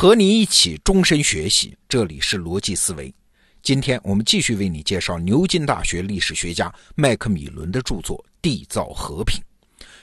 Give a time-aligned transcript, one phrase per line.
[0.00, 3.14] 和你一起终身学习，这里是逻辑思维。
[3.60, 9.38] 今天我们继续为你介绍牛津大学历史学家麦克米伦的著作《缔造和平》。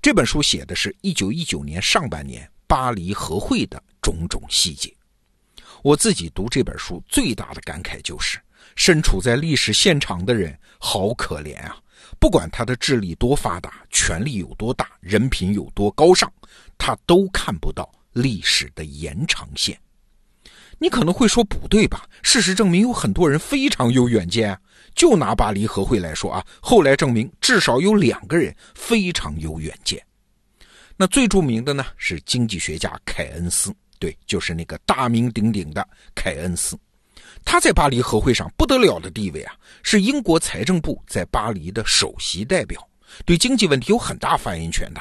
[0.00, 4.94] 这本书写的是一九一九年上半年巴黎和会的种种细节。
[5.82, 8.38] 我自己读这本书最大的感慨就是，
[8.76, 11.76] 身处在历史现场的人好可怜啊！
[12.20, 16.32] 不管他的智力多发达，权力有多大，人品有多高尚，
[16.78, 19.78] 他都看不到历史的延长线。
[20.78, 22.08] 你可能会说不对吧？
[22.22, 24.58] 事实证明有很多人非常有远见。
[24.94, 30.02] 就拿巴黎和会来说啊，后来证明至少有两个人非常有远见。
[30.96, 36.78] 那最著名的呢是经济学家凯恩斯，对，就是那个大名鼎鼎的凯恩斯。
[37.44, 42.86] 他在巴黎和会上不得了的地位啊，是英国财政部在巴黎的首席代表，
[43.24, 45.00] 对经济问题有很大发言权的。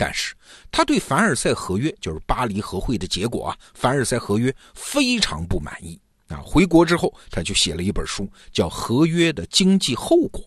[0.00, 0.34] 但是
[0.70, 6.40] 他对凡尔赛合约，就是巴黎和会的结果啊，凡尔赛合约非常不满意啊。
[6.42, 10.40] 回国之后，他就写了一本书，叫《合约的经济后果》。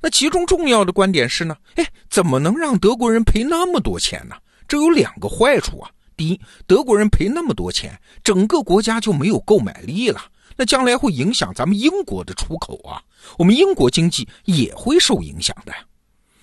[0.00, 4.34] 那其中重要的观点是呢，哎，怎么能让德国人赔那么多钱呢？
[4.66, 5.90] 这有两个坏处啊。
[6.16, 10.22] 第一，德国人赔那么多钱，整个国家就没有购买力了。
[10.56, 13.02] 那将来会影响咱们英国的出口啊，
[13.36, 15.74] 我们英国经济也会受影响的。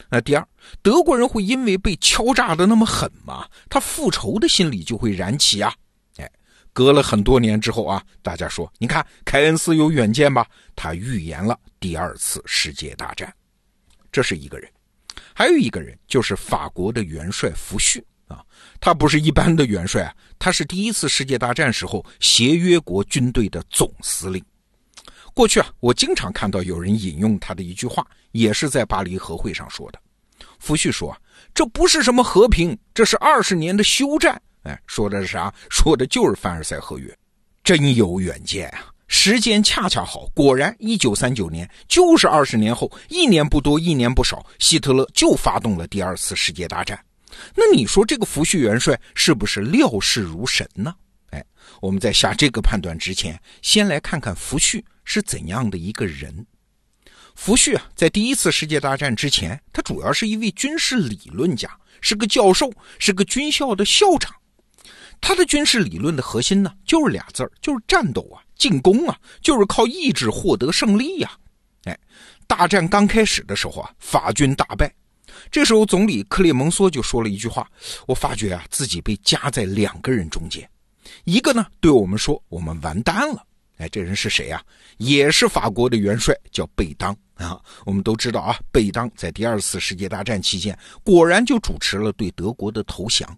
[0.10, 0.48] 那第二，
[0.82, 3.48] 德国人会因为被敲诈的那么狠吗？
[3.70, 5.72] 他复仇的心理就会燃起啊！
[6.18, 6.30] 哎，
[6.74, 10.48] 隔了很多年之后啊，大家说，你看凯恩斯有远见吧？
[10.76, 13.32] 他预言了第二次世界大战。
[14.12, 14.68] 这是一个人，
[15.34, 18.04] 还有一个人就是法国的元帅福煦。
[18.28, 18.44] 啊，
[18.80, 24.44] 他不是一般的元帅啊，他是第一次世界大战时候协约国军队的总司令。
[25.34, 30.00] 过去啊，我经常看到有人引用他的一句话，也是在巴黎和会上说的。
[30.60, 31.16] 福煦说
[31.54, 35.54] ：“这不是什么和平，这是二十年的休战。”哎，说的是啥？
[35.70, 37.18] 说的就是凡尔赛合约。
[37.64, 38.92] 真有远见啊！
[39.08, 47.00] 时间恰恰好，果然，一九三九年就是二十年后，一年不多，一年不少，希特勒就发动了第二次世界大战。
[47.56, 50.94] 那你说这个福煦元帅是不是料事如神呢？
[51.32, 51.44] 哎，
[51.82, 56.46] 我们在下这个判断之前，先来看看福煦是怎样的一个人。
[57.36, 64.32] 福煦啊，在第一次世界大战之前，他主要是一位军事理论家，是个教授，是个军校的校长。
[65.20, 71.32] 他的军事理论的核心呢，就是俩字儿，就是战斗啊，进攻啊，就是靠意志获得胜利呀。
[71.86, 71.98] 哎，
[72.46, 74.94] 大战刚开始的时候啊，法军大败。
[75.50, 77.68] 这时候，总理克列蒙梭就说了一句话
[78.06, 80.70] ：“我发觉啊，自己被夹在两个人中间。
[81.24, 83.44] 一个呢，对我们说我们完蛋了。
[83.80, 84.62] 哎，这人是谁呀？
[84.98, 87.60] 也是法国的元帅，叫贝当啊。
[87.86, 93.38] 我们都知道啊，贝当在第二次世界大战期间，果然就主持了对德国的投降。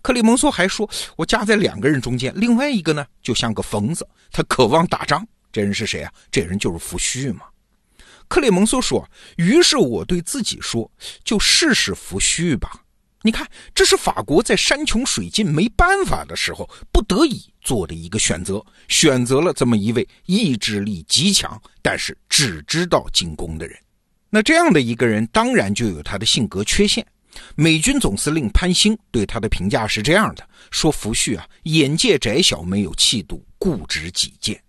[0.00, 5.26] 克里蒙梭还说，我夹在两个人中间，另外一个呢，就像个疯子，他渴望打仗。
[5.52, 6.12] 这人是谁啊？
[6.30, 7.42] 这人就是福煦嘛。”
[8.26, 10.90] 克里蒙梭说：“于是我对自己说，
[11.24, 12.82] 就试试福煦吧。
[13.22, 23.76] 你看，这是法国在山穷水尽没办法的时候不得已做的一个选择，选择了这么一位意志力极强，但是只知道进攻的人。
[24.30, 27.04] 那这样的一个人，当然就有他的性格缺陷。
[27.56, 34.60] 美军总司令潘兴对他的评价是这样的：说福煦啊，眼界窄小，没有气度，固执己见。”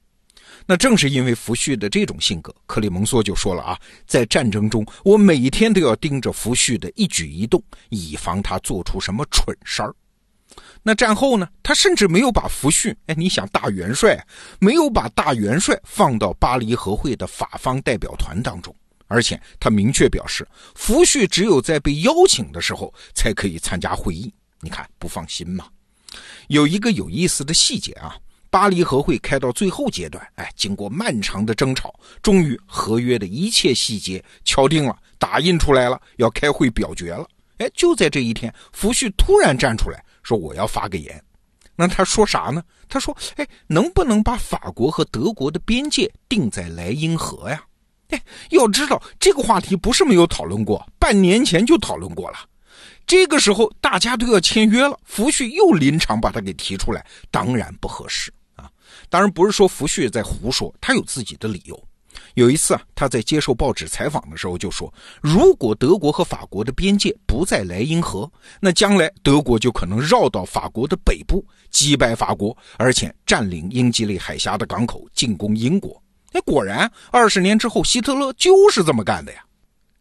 [0.71, 3.75] 那正是因为福煦的这种性格，克里蒙梭就说了啊，
[4.05, 7.59] 在战争中，我每天都要盯着福煦的一举一动，
[7.89, 9.91] 以防他做出什么蠢事儿。
[10.83, 14.23] 那战后呢，他甚至没有把福煦，哎，你想大元帅
[14.59, 18.71] 没有把大元帅放到巴黎和会的法方代表团当中，
[19.07, 24.31] 而且他明确表示，福煦只有在被邀请的时候才可以参加会议。
[24.61, 25.65] 你看不放心吗？
[26.47, 28.15] 有一个有意思的细节啊。
[28.49, 37.27] 巴黎和会开到最后阶段，哎，经过漫长的争吵，终于合约的一切细节敲定了，打印出来了，要开会表决了。
[37.59, 41.21] 哎，就在这一天，福煦突然站出来说：“我要发个言。”
[41.75, 42.63] 那他说啥呢？
[42.87, 47.63] 他说：“哎，能不能把法国和德国的边界定在莱茵河呀？”
[48.09, 52.39] 哎，要知道这个话题不是没有讨论过，半年前就讨论过了。
[53.05, 58.33] 这个时候大家都要签约了，福煦又临场把他给提出来，当然不合适。
[59.09, 61.83] 当然不是说福煦在胡说，他有自己的理由。
[62.35, 68.29] 有一次啊，他在接受报纸采访的时候就说：“如果德国和法国的边界不在莱茵河，
[68.59, 76.01] 那将来德国就可能绕到法国的北部，击败法国，而且占领英吉利海峡的港口，进攻英国。”
[76.33, 79.43] 哎，果然，二十年之后，希特勒就是这么干的呀。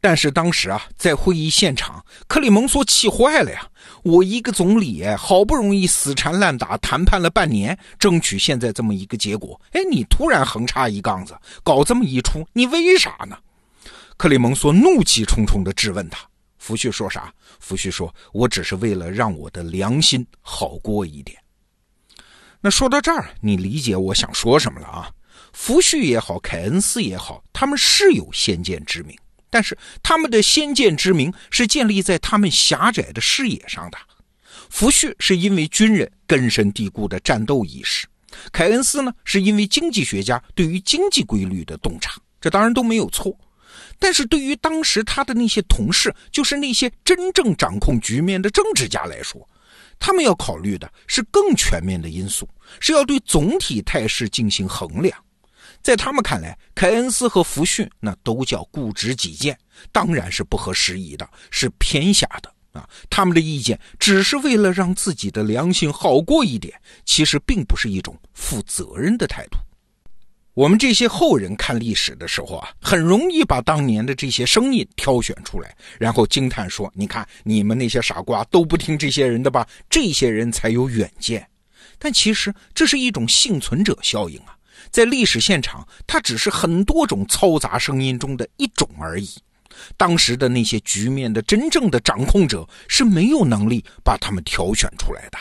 [0.00, 3.68] 但是当时啊，在会议现场，克里蒙梭气坏了呀！
[4.04, 13.36] 我一个总理，好不容易死缠烂打谈判了半年，争取现在这么一个结果，哎，你突然横插一杠子，搞这么一出，你为啥呢？
[14.16, 16.18] 克里蒙梭怒气冲冲地质问他。
[16.58, 17.32] 福煦说啥？
[17.60, 21.36] 福煦说：“我只是为了让我的良心好过一点。”
[22.60, 25.10] 那说到这儿，你理解我想说什么了啊？
[25.52, 29.16] 福煦也好，凯恩斯也好，他们是有先见之明。
[29.50, 33.98] 但是他们的先见之明是建立在他们狭窄的视野上的。
[34.70, 38.06] 福煦是因为军人根深蒂固的战斗意识，
[38.52, 43.34] 凯恩斯呢是因为经济学家对于经济规律的洞察，这当然都没有错。
[43.98, 49.48] 但是对于当时他的那些同事，就是那些真正掌控局面的政治家来说，
[49.98, 52.48] 他们要考虑的是更全面的因素，
[52.78, 55.18] 是要对总体态势进行衡量。
[55.82, 59.58] 在他们看来，凯恩斯和福逊那都叫固执己见，
[59.90, 62.86] 当然是不合时宜的，是偏狭的啊！
[63.08, 69.56] 他们的意见只是为了让自己的良心好过一点，其实并不是一种负责任的态度。
[70.52, 79.64] 我们这些后人看历史的时候啊，很容易把当年的这些声音挑选出来，然后惊叹说：“你看，你们那些傻瓜都不听这些人的吧？
[79.88, 81.48] 这些人才有远见。”
[81.96, 84.57] 但其实这是一种幸存者效应啊。
[84.90, 89.30] 在历史现场，它只是很多种嘈杂声音中的一种而已。
[89.96, 95.38] 当时的那些局面的真正的掌控者是没有能力把他们挑选出来的。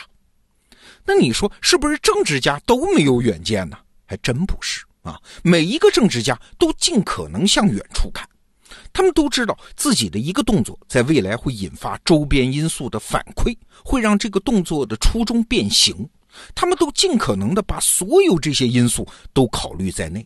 [1.05, 3.77] 那你说是不是政治家都没有远见呢？
[4.05, 5.19] 还真不是啊！
[5.41, 8.27] 每一个政治家都尽可能向远处看，
[8.93, 16.07] 他们都知道自己的一个动作在未来会引发周边因素的反馈，会让这个动作的初衷变形。
[16.55, 20.25] 他们都尽可能的把所有这些因素都考虑在内。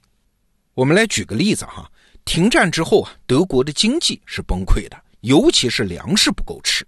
[0.74, 1.90] 我们来举个例子哈，
[2.26, 6.86] 停战之后啊，德国的经济是崩溃的，尤其是粮食不够吃。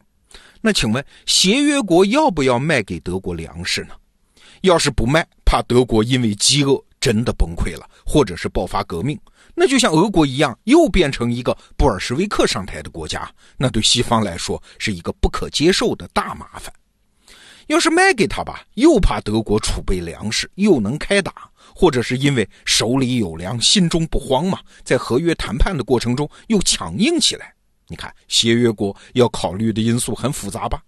[0.62, 3.94] 那请问协约国要不要卖给德国粮食呢？
[4.62, 9.19] 要是不卖，怕德国因为饥饿真的崩溃了，或者是爆发革命，
[9.54, 16.74] 那就像俄国一样，又变成一个布尔什维克上台的国家，那对西方来说是一个不可接受的大麻烦。
[17.68, 27.54] 要是卖给他吧，又怕德国储备粮食，又能开打，或者是因为手里有粮，心中不慌嘛，在合约谈判的过程中又强硬起来。
[27.88, 30.81] 你看，协约国要考虑的因素很复杂吧？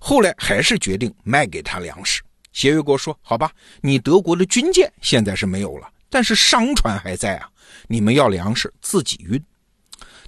[0.00, 2.22] 后来还是决定卖给他粮食。
[2.52, 7.48] 协约国说：“好吧，你德国的军舰现在是没有了，但是商船还在啊，
[7.86, 9.40] 你们要粮食自己运，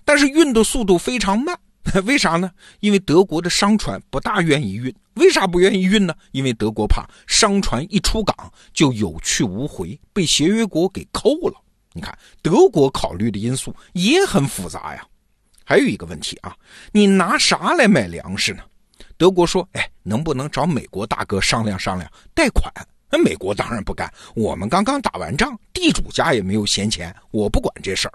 [0.04, 1.58] 但是运的速度非常慢。”
[2.04, 2.50] 为啥呢？
[2.80, 4.94] 因为德国的商船不大愿意运。
[5.14, 6.14] 为啥不愿意运呢？
[6.32, 11.54] 因为德国怕商船一出港就有去无回，被协约国给扣了。
[11.92, 15.04] 你看，德国考虑的因素也很复杂呀。
[15.64, 16.56] 还有一个问题啊，
[16.92, 18.62] 你拿啥来买粮食呢？
[19.16, 22.72] 德国说：“哎，能不能找美国大哥商量商量贷款？”
[23.10, 24.10] 那美国当然不干。
[24.34, 28.14] 我们刚刚打完仗，地主家也没有闲钱，我不管这事儿。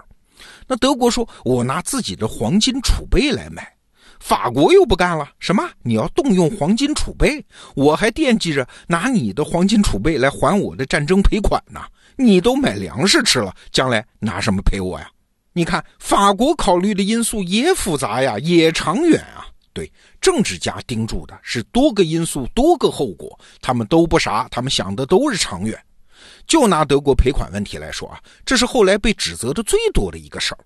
[0.66, 3.70] 那德国说：“我拿自己的黄金储备来买。”
[4.18, 5.62] 法国又不干了，什么？
[5.82, 7.44] 你要动用黄金储备？
[7.74, 11.80] 我还惦记着拿你的黄金储备来还我的战争赔款呢。
[12.16, 15.06] 你都买粮食吃了，将来拿什么赔我呀？
[15.52, 19.46] 你看，法国考虑的因素也复杂呀，也长远啊。
[19.74, 25.78] 对，政治家盯住的是多个因素、多个后果，他们都不傻，他们想的都是长远。
[26.46, 30.58] 就拿德国赔款问题来说啊，这是后来被指责的最多的一个事儿，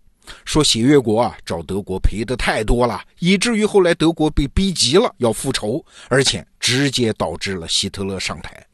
[0.44, 8.64] 说协约国啊找德国赔的太多了，以至于后来德国被逼急了要复仇，而且直接导致了希特勒上台。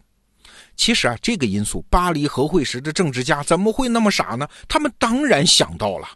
[0.76, 4.46] 其实啊，这个因素，巴黎和会时的政治家怎么会那么傻呢？
[4.68, 6.08] 他们当然想到了。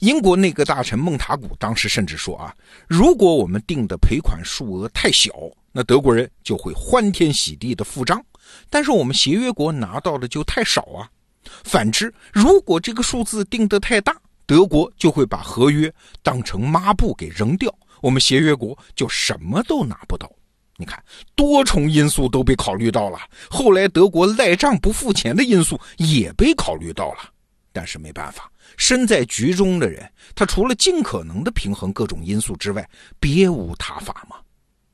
[0.00, 2.54] 英国内阁大臣孟塔古当时甚至说啊，
[2.88, 5.30] 如果我们定的赔款数额太小，
[5.72, 8.22] 那德国人就会欢天喜地的付账。
[8.68, 11.08] 但是我们协约国拿到的就太少啊，
[11.64, 14.14] 反之，如果这个数字定得太大，
[14.46, 20.30] 德国就会把合约当成抹布给扔掉，我们协约国就什么都拿不到。
[20.76, 21.02] 你看，
[21.34, 27.30] 多重因素都被考虑到了，后来德国赖账不付钱的因素也被考虑到了，
[27.72, 32.88] 但是没办法，身在局中的人，他除了尽可能的平衡各种因素之外，
[33.20, 34.36] 别无他法嘛。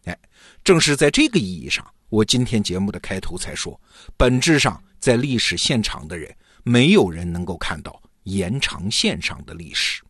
[0.04, 0.18] 哎，
[0.64, 1.86] 正是在这个意义上。
[2.08, 3.80] 我今天节目的开头才说，
[4.16, 6.34] 本质上在历史现场的人，
[6.64, 10.02] 没有人能够看到延长线上的历史。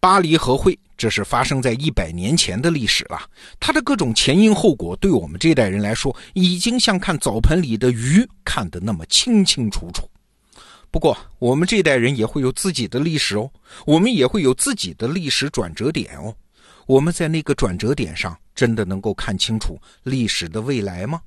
[0.00, 3.20] 巴黎和会，这是发生在一百年前的历史了，
[3.60, 10.08] 它的各种前因后果，对我们这代人来说，已经像看澡盆里的鱼看得那么清清楚楚。
[10.92, 13.50] 不过，我们这代人也会有自己的历史哦，
[13.86, 16.36] 我们也会有自己的历史转折点哦。
[16.84, 21.22] 我们在那个转折点上，真的能够看清楚历史的未来吗？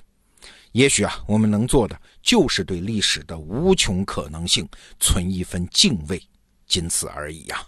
[0.73, 4.69] 也许啊，我们能做的就是对历史的无穷可能性
[4.99, 6.21] 存一份敬畏，
[6.67, 7.65] 仅此而已呀。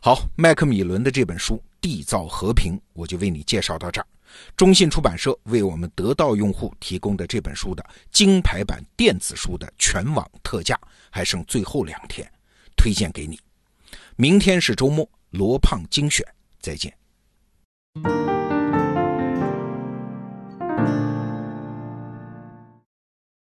[0.00, 4.06] 好，麦克米伦的这本书《缔造和平》，我就为你介绍到这儿。
[4.56, 10.78] 中信出版社为我们得到用户提供的这本书的金牌版电子书的全网特价，
[11.10, 12.30] 还剩最后两天，
[12.76, 13.40] 推荐给你。
[14.16, 16.26] 明天是周末，罗胖精选，
[16.60, 16.92] 再见。